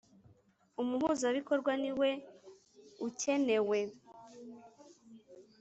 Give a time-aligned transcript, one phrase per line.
[0.81, 2.09] Umuhuzabikorwa niwe
[3.07, 3.79] ukenewe.